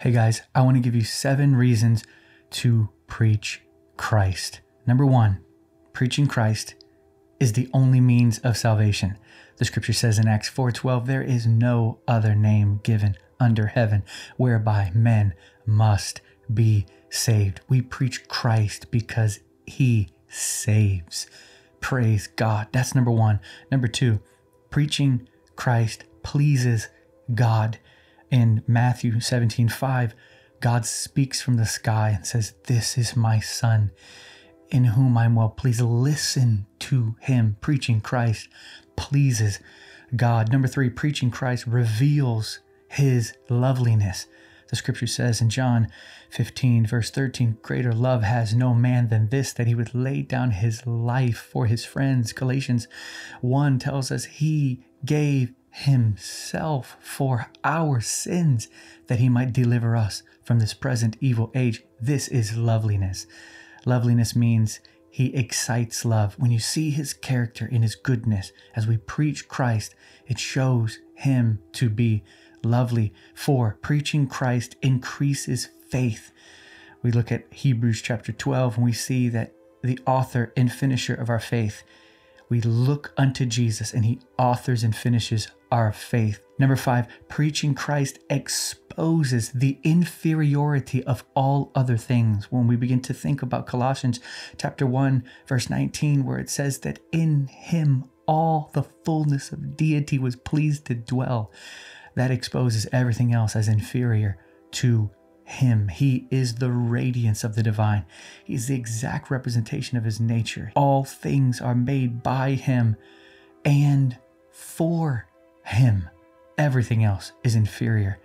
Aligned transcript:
Hey 0.00 0.10
guys, 0.10 0.42
I 0.54 0.62
want 0.62 0.76
to 0.76 0.82
give 0.82 0.96
you 0.96 1.04
seven 1.04 1.54
reasons 1.54 2.02
to 2.50 2.88
preach 3.06 3.62
Christ. 3.96 4.60
Number 4.86 5.06
one, 5.06 5.38
preaching 5.92 6.26
Christ 6.26 6.74
is 7.38 7.52
the 7.52 7.70
only 7.72 8.00
means 8.00 8.40
of 8.40 8.56
salvation. 8.56 9.16
The 9.56 9.64
scripture 9.64 9.92
says 9.92 10.18
in 10.18 10.26
Acts 10.26 10.50
4:12, 10.50 11.06
there 11.06 11.22
is 11.22 11.46
no 11.46 12.00
other 12.08 12.34
name 12.34 12.80
given 12.82 13.16
under 13.38 13.68
heaven 13.68 14.02
whereby 14.36 14.90
men 14.94 15.32
must 15.64 16.20
be 16.52 16.86
saved. 17.08 17.60
We 17.68 17.80
preach 17.80 18.26
Christ 18.26 18.90
because 18.90 19.38
he 19.64 20.08
saves. 20.28 21.28
Praise 21.80 22.26
God. 22.26 22.66
That's 22.72 22.96
number 22.96 23.12
1. 23.12 23.38
Number 23.70 23.86
2, 23.86 24.18
preaching 24.70 25.28
Christ 25.54 26.04
pleases 26.24 26.88
God. 27.32 27.78
In 28.34 28.64
Matthew 28.66 29.20
17 29.20 29.68
5, 29.68 30.12
God 30.58 30.84
speaks 30.84 31.40
from 31.40 31.54
the 31.54 31.66
sky 31.66 32.14
and 32.16 32.26
says, 32.26 32.54
This 32.64 32.98
is 32.98 33.14
my 33.14 33.38
son 33.38 33.92
in 34.70 34.82
whom 34.82 35.16
I'm 35.16 35.36
well 35.36 35.50
pleased. 35.50 35.80
Listen 35.80 36.66
to 36.80 37.14
him. 37.20 37.56
Preaching 37.60 38.00
Christ 38.00 38.48
pleases 38.96 39.60
God. 40.16 40.50
Number 40.50 40.66
three, 40.66 40.90
preaching 40.90 41.30
Christ 41.30 41.64
reveals 41.68 42.58
his 42.88 43.34
loveliness. 43.48 44.26
The 44.68 44.74
scripture 44.74 45.06
says 45.06 45.40
in 45.40 45.48
John 45.48 45.86
15, 46.30 46.86
verse 46.86 47.12
13, 47.12 47.58
Greater 47.62 47.92
love 47.92 48.24
has 48.24 48.52
no 48.52 48.74
man 48.74 49.10
than 49.10 49.28
this, 49.28 49.52
that 49.52 49.68
he 49.68 49.76
would 49.76 49.94
lay 49.94 50.22
down 50.22 50.50
his 50.50 50.84
life 50.88 51.38
for 51.38 51.66
his 51.66 51.84
friends. 51.84 52.32
Galatians 52.32 52.88
1 53.42 53.78
tells 53.78 54.10
us 54.10 54.24
he 54.24 54.82
gave 55.04 55.52
himself 55.74 56.96
for 57.00 57.50
our 57.64 58.00
sins 58.00 58.68
that 59.08 59.18
he 59.18 59.28
might 59.28 59.52
deliver 59.52 59.96
us 59.96 60.22
from 60.44 60.60
this 60.60 60.72
present 60.72 61.16
evil 61.20 61.50
age. 61.52 61.82
This 62.00 62.28
is 62.28 62.56
loveliness. 62.56 63.26
Loveliness 63.84 64.36
means 64.36 64.78
he 65.10 65.34
excites 65.34 66.04
love. 66.04 66.34
When 66.38 66.52
you 66.52 66.60
see 66.60 66.90
his 66.90 67.12
character 67.12 67.66
in 67.66 67.82
his 67.82 67.96
goodness, 67.96 68.52
as 68.76 68.86
we 68.86 68.98
preach 68.98 69.48
Christ, 69.48 69.96
it 70.28 70.38
shows 70.38 71.00
him 71.16 71.58
to 71.72 71.90
be 71.90 72.22
lovely. 72.62 73.12
For 73.34 73.76
preaching 73.82 74.28
Christ 74.28 74.76
increases 74.80 75.70
faith. 75.88 76.30
We 77.02 77.10
look 77.10 77.32
at 77.32 77.52
Hebrews 77.52 78.00
chapter 78.00 78.30
12 78.30 78.76
and 78.76 78.84
we 78.84 78.92
see 78.92 79.28
that 79.30 79.52
the 79.82 79.98
author 80.06 80.52
and 80.56 80.70
finisher 80.70 81.14
of 81.14 81.28
our 81.28 81.40
faith 81.40 81.82
we 82.48 82.60
look 82.60 83.12
unto 83.16 83.46
Jesus 83.46 83.92
and 83.92 84.04
he 84.04 84.20
authors 84.38 84.84
and 84.84 84.94
finishes 84.94 85.48
our 85.70 85.92
faith. 85.92 86.40
Number 86.58 86.76
five, 86.76 87.08
preaching 87.28 87.74
Christ 87.74 88.20
exposes 88.30 89.50
the 89.50 89.78
inferiority 89.82 91.02
of 91.04 91.24
all 91.34 91.72
other 91.74 91.96
things. 91.96 92.52
When 92.52 92.66
we 92.66 92.76
begin 92.76 93.00
to 93.02 93.14
think 93.14 93.42
about 93.42 93.66
Colossians 93.66 94.20
chapter 94.56 94.86
1, 94.86 95.24
verse 95.48 95.68
19, 95.68 96.24
where 96.24 96.38
it 96.38 96.48
says 96.48 96.78
that 96.80 97.00
in 97.10 97.48
him 97.48 98.04
all 98.26 98.70
the 98.72 98.84
fullness 99.04 99.50
of 99.50 99.76
deity 99.76 100.18
was 100.18 100.36
pleased 100.36 100.84
to 100.86 100.94
dwell, 100.94 101.50
that 102.14 102.30
exposes 102.30 102.86
everything 102.92 103.32
else 103.32 103.56
as 103.56 103.66
inferior 103.66 104.38
to 104.70 105.10
him. 105.44 105.88
He 105.88 106.26
is 106.30 106.56
the 106.56 106.70
radiance 106.70 107.44
of 107.44 107.54
the 107.54 107.62
divine. 107.62 108.04
He 108.44 108.54
is 108.54 108.66
the 108.66 108.74
exact 108.74 109.30
representation 109.30 109.96
of 109.98 110.04
his 110.04 110.20
nature. 110.20 110.72
All 110.74 111.04
things 111.04 111.60
are 111.60 111.74
made 111.74 112.22
by 112.22 112.52
him 112.52 112.96
and 113.64 114.18
for 114.50 115.26
him. 115.64 116.08
Everything 116.56 117.04
else 117.04 117.32
is 117.42 117.54
inferior 117.54 118.18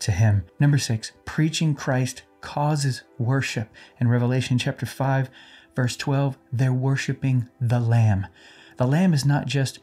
to 0.00 0.12
him. 0.12 0.44
Number 0.60 0.78
six, 0.78 1.12
preaching 1.24 1.74
Christ 1.74 2.22
causes 2.40 3.02
worship. 3.18 3.68
In 3.98 4.08
Revelation 4.08 4.58
chapter 4.58 4.86
5, 4.86 5.30
verse 5.74 5.96
12, 5.96 6.36
they're 6.52 6.72
worshiping 6.72 7.48
the 7.60 7.80
Lamb. 7.80 8.26
The 8.76 8.86
Lamb 8.86 9.14
is 9.14 9.24
not 9.24 9.46
just 9.46 9.78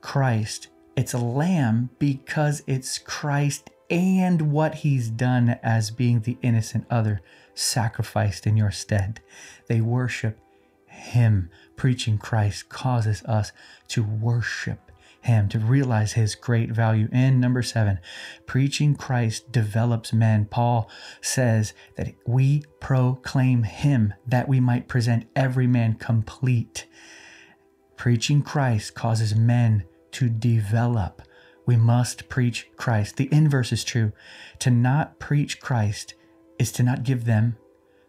Christ, 0.00 0.68
it's 0.98 1.14
a 1.14 1.18
lamb 1.18 1.90
because 2.00 2.64
it's 2.66 2.98
Christ 2.98 3.70
and 3.90 4.52
what 4.52 4.76
he's 4.76 5.08
done 5.08 5.58
as 5.62 5.90
being 5.90 6.20
the 6.20 6.38
innocent 6.42 6.86
other 6.90 7.20
sacrificed 7.54 8.46
in 8.46 8.56
your 8.56 8.70
stead. 8.70 9.20
They 9.66 9.80
worship 9.80 10.38
him. 10.86 11.50
Preaching 11.76 12.18
Christ 12.18 12.68
causes 12.68 13.22
us 13.24 13.52
to 13.88 14.02
worship 14.02 14.92
him, 15.20 15.48
to 15.48 15.58
realize 15.58 16.12
his 16.12 16.34
great 16.34 16.70
value. 16.70 17.08
And 17.12 17.40
number 17.40 17.62
seven, 17.62 17.98
preaching 18.46 18.94
Christ 18.94 19.50
develops 19.50 20.12
men. 20.12 20.46
Paul 20.46 20.90
says 21.20 21.72
that 21.96 22.14
we 22.26 22.64
proclaim 22.80 23.62
him 23.62 24.14
that 24.26 24.48
we 24.48 24.60
might 24.60 24.88
present 24.88 25.28
every 25.34 25.66
man 25.66 25.94
complete. 25.94 26.86
Preaching 27.96 28.42
Christ 28.42 28.94
causes 28.94 29.34
men 29.34 29.84
to 30.12 30.28
develop 30.28 31.22
we 31.68 31.76
must 31.76 32.30
preach 32.30 32.66
Christ. 32.78 33.18
The 33.18 33.28
inverse 33.30 33.72
is 33.72 33.84
true. 33.84 34.12
To 34.60 34.70
not 34.70 35.18
preach 35.18 35.60
Christ 35.60 36.14
is 36.58 36.72
to 36.72 36.82
not 36.82 37.02
give 37.02 37.26
them 37.26 37.58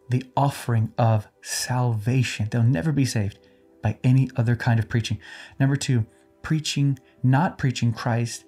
the 0.08 0.24
offering 0.38 0.94
of 0.98 1.28
salvation. 1.42 2.48
They'll 2.50 2.64
never 2.64 2.94
be 2.94 3.04
saved 3.04 3.38
by 3.84 4.00
any 4.02 4.30
other 4.38 4.56
kind 4.56 4.80
of 4.80 4.88
preaching. 4.88 5.20
Number 5.60 5.76
two, 5.76 6.06
preaching, 6.42 7.00
not 7.22 7.58
preaching 7.58 7.92
Christ 7.92 8.46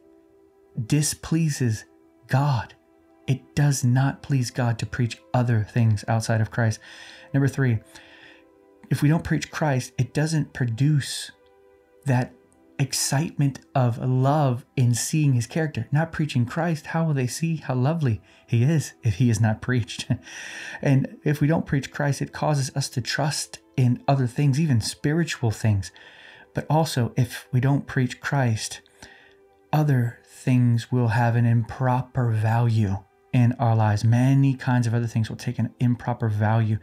displeases 0.85 1.83
God. 2.27 2.73
It 3.27 3.53
does 3.53 3.83
not 3.83 4.23
please 4.23 4.49
God 4.49 4.79
to 4.79 4.85
preach 4.85 5.21
other 5.33 5.67
things 5.69 6.05
outside 6.07 6.39
of 6.39 6.51
Christ. 6.51 6.79
Number 7.33 7.49
three, 7.49 7.79
if 8.89 9.01
we 9.01 9.09
don't 9.09 9.25
preach 9.25 9.51
Christ, 9.51 9.91
it 9.97 10.13
doesn't 10.13 10.53
produce 10.53 11.31
that 12.05 12.33
excitement 12.81 13.59
of 13.75 13.97
love 13.99 14.65
in 14.75 14.93
seeing 14.93 15.33
his 15.33 15.45
character, 15.45 15.87
not 15.91 16.11
preaching 16.11 16.45
Christ, 16.45 16.87
how 16.87 17.05
will 17.05 17.13
they 17.13 17.27
see 17.27 17.57
how 17.57 17.75
lovely 17.75 18.21
he 18.47 18.63
is 18.63 18.93
if 19.03 19.15
he 19.15 19.29
is 19.29 19.39
not 19.39 19.61
preached? 19.61 20.07
and 20.81 21.17
if 21.23 21.39
we 21.39 21.47
don't 21.47 21.65
preach 21.65 21.91
Christ, 21.91 22.21
it 22.21 22.33
causes 22.33 22.71
us 22.75 22.89
to 22.89 23.01
trust 23.01 23.59
in 23.77 24.03
other 24.07 24.27
things, 24.27 24.59
even 24.59 24.81
spiritual 24.81 25.51
things. 25.51 25.91
But 26.53 26.65
also, 26.69 27.13
if 27.15 27.47
we 27.51 27.59
don't 27.59 27.87
preach 27.87 28.19
Christ, 28.19 28.81
other 29.71 30.19
things 30.25 30.91
will 30.91 31.09
have 31.09 31.35
an 31.35 31.45
improper 31.45 32.31
value 32.31 32.97
in 33.31 33.53
our 33.53 33.75
lives. 33.75 34.03
Many 34.03 34.55
kinds 34.55 34.87
of 34.87 34.93
other 34.93 35.07
things 35.07 35.29
will 35.29 35.37
take 35.37 35.59
an 35.59 35.73
improper 35.79 36.27
value 36.27 36.79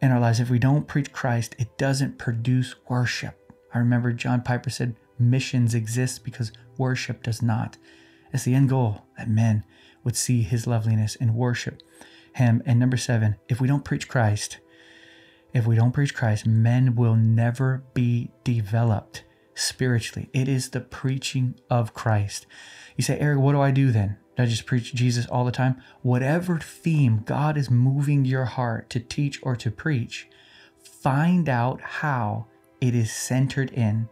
in 0.00 0.12
our 0.12 0.20
lives. 0.20 0.38
If 0.38 0.50
we 0.50 0.58
don't 0.58 0.86
preach 0.86 1.12
Christ, 1.12 1.56
it 1.58 1.78
doesn't 1.78 2.18
produce 2.18 2.74
worship. 2.88 3.36
I 3.74 3.78
remember 3.78 4.12
John 4.12 4.42
Piper 4.42 4.70
said, 4.70 4.96
missions 5.20 5.74
exist 5.74 6.24
because 6.24 6.52
worship 6.78 7.22
does 7.22 7.42
not. 7.42 7.76
It's 8.32 8.44
the 8.44 8.54
end 8.54 8.68
goal 8.68 9.02
that 9.18 9.28
men 9.28 9.64
would 10.04 10.16
see 10.16 10.42
his 10.42 10.66
loveliness 10.66 11.16
and 11.20 11.34
worship 11.34 11.82
him. 12.34 12.62
And 12.64 12.78
number 12.78 12.96
seven, 12.96 13.36
if 13.48 13.60
we 13.60 13.68
don't 13.68 13.84
preach 13.84 14.08
Christ, 14.08 14.58
if 15.52 15.66
we 15.66 15.76
don't 15.76 15.92
preach 15.92 16.14
Christ, 16.14 16.46
men 16.46 16.94
will 16.94 17.16
never 17.16 17.82
be 17.92 18.30
developed 18.44 19.24
spiritually. 19.54 20.30
It 20.32 20.48
is 20.48 20.70
the 20.70 20.80
preaching 20.80 21.56
of 21.68 21.92
Christ. 21.92 22.46
You 22.96 23.02
say, 23.02 23.18
Eric, 23.18 23.40
what 23.40 23.52
do 23.52 23.60
I 23.60 23.70
do 23.70 23.90
then? 23.90 24.16
Do 24.36 24.44
I 24.44 24.46
just 24.46 24.66
preach 24.66 24.94
Jesus 24.94 25.26
all 25.26 25.44
the 25.44 25.52
time? 25.52 25.82
Whatever 26.02 26.58
theme 26.58 27.22
God 27.24 27.56
is 27.56 27.70
moving 27.70 28.24
your 28.24 28.44
heart 28.44 28.88
to 28.90 29.00
teach 29.00 29.40
or 29.42 29.56
to 29.56 29.70
preach, 29.70 30.28
find 30.78 31.48
out 31.48 31.80
how 31.80 32.46
it 32.80 32.94
is 32.94 33.12
centered 33.12 33.72
in 33.72 34.08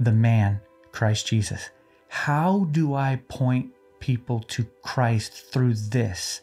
the 0.00 0.12
man, 0.12 0.60
Christ 0.92 1.26
Jesus. 1.26 1.70
How 2.08 2.66
do 2.70 2.94
I 2.94 3.20
point 3.28 3.70
people 4.00 4.40
to 4.40 4.64
Christ 4.82 5.52
through 5.52 5.74
this? 5.74 6.40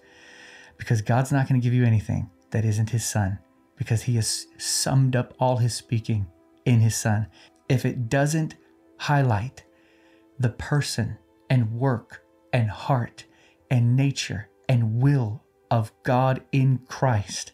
Because 0.77 1.01
God's 1.01 1.31
not 1.31 1.47
going 1.47 1.59
to 1.59 1.63
give 1.63 1.73
you 1.73 1.85
anything 1.85 2.29
that 2.51 2.65
isn't 2.65 2.89
His 2.89 3.05
Son, 3.05 3.39
because 3.77 4.03
He 4.03 4.15
has 4.15 4.47
summed 4.57 5.15
up 5.15 5.33
all 5.39 5.57
His 5.57 5.73
speaking 5.73 6.27
in 6.65 6.79
His 6.79 6.95
Son. 6.95 7.27
If 7.69 7.85
it 7.85 8.09
doesn't 8.09 8.55
highlight 8.97 9.63
the 10.39 10.49
person 10.49 11.17
and 11.49 11.71
work 11.71 12.23
and 12.53 12.69
heart 12.69 13.25
and 13.71 13.95
nature 13.95 14.49
and 14.69 15.01
will 15.01 15.43
of 15.71 15.91
God 16.03 16.43
in 16.51 16.79
Christ, 16.87 17.51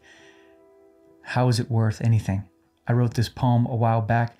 how 1.22 1.48
is 1.48 1.60
it 1.60 1.72
worth 1.72 2.02
anything? 2.02 2.44
I 2.88 2.94
wrote 2.94 3.14
this 3.14 3.30
poem 3.30 3.66
a 3.68 3.76
while 3.76 4.02
back 4.02 4.38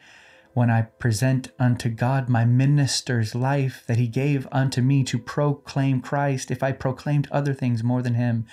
when 0.54 0.70
I 0.70 0.84
present 0.84 1.52
unto 1.60 1.90
God 1.90 2.28
my 2.28 2.46
minister's 2.46 3.34
life 3.34 3.84
that 3.88 3.98
he 3.98 4.08
gave 4.08 4.48
unto 4.52 4.82
me 4.82 5.04
to 5.06 5.18
proclaim 5.18 6.02
Christ, 6.02 6.52
if 6.52 6.62
I 6.62 6.72
proclaimed 6.72 7.28
other 7.32 7.54
things 7.54 7.84
more 7.84 8.02
than 8.02 8.16
him, 8.16 8.46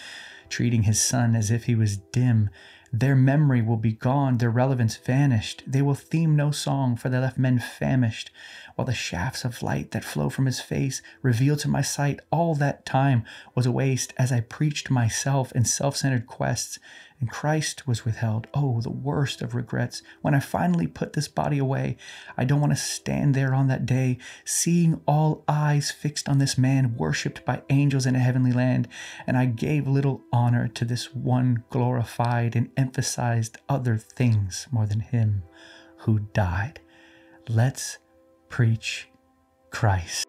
treating 0.48 0.84
his 0.84 1.02
son 1.02 1.34
as 1.34 1.50
if 1.50 1.64
he 1.64 1.74
was 1.74 1.96
dim, 1.96 2.50
Their 2.92 3.14
memory 3.14 3.60
will 3.60 3.76
be 3.76 3.92
gone, 3.92 4.38
their 4.38 4.50
relevance 4.50 4.96
vanished. 4.96 5.62
They 5.66 5.82
will 5.82 5.94
theme 5.94 6.34
no 6.34 6.50
song, 6.50 6.96
for 6.96 7.08
they 7.08 7.18
left 7.18 7.36
men 7.36 7.58
famished. 7.58 8.30
While 8.76 8.86
the 8.86 8.94
shafts 8.94 9.44
of 9.44 9.62
light 9.62 9.90
that 9.90 10.04
flow 10.04 10.30
from 10.30 10.46
his 10.46 10.60
face 10.60 11.02
reveal 11.20 11.56
to 11.58 11.68
my 11.68 11.82
sight 11.82 12.20
all 12.30 12.54
that 12.56 12.86
time 12.86 13.24
was 13.54 13.66
a 13.66 13.72
waste 13.72 14.14
as 14.16 14.32
I 14.32 14.40
preached 14.40 14.90
myself 14.90 15.52
in 15.52 15.64
self 15.64 15.96
centered 15.96 16.26
quests 16.26 16.78
and 17.20 17.30
Christ 17.30 17.86
was 17.86 18.04
withheld. 18.04 18.46
Oh, 18.54 18.80
the 18.80 18.90
worst 18.90 19.42
of 19.42 19.54
regrets. 19.54 20.02
When 20.22 20.34
I 20.34 20.40
finally 20.40 20.86
put 20.86 21.14
this 21.14 21.26
body 21.26 21.58
away, 21.58 21.96
I 22.36 22.44
don't 22.44 22.60
want 22.60 22.72
to 22.72 22.76
stand 22.76 23.34
there 23.34 23.52
on 23.52 23.66
that 23.68 23.86
day, 23.86 24.18
seeing 24.44 25.00
all 25.06 25.44
eyes 25.48 25.90
fixed 25.90 26.28
on 26.28 26.38
this 26.38 26.56
man, 26.56 26.96
worshiped 26.96 27.44
by 27.44 27.62
angels 27.70 28.06
in 28.06 28.14
a 28.14 28.20
heavenly 28.20 28.52
land. 28.52 28.86
And 29.26 29.36
I 29.36 29.46
gave 29.46 29.88
little 29.88 30.22
honor 30.32 30.68
to 30.68 30.84
this 30.84 31.12
one 31.14 31.64
glorified 31.70 32.54
and 32.54 32.70
emphasized 32.78 33.58
other 33.68 33.98
things 33.98 34.68
more 34.70 34.86
than 34.86 35.00
him 35.00 35.42
who 35.98 36.20
died. 36.32 36.80
Let's 37.48 37.98
preach 38.48 39.08
Christ. 39.70 40.27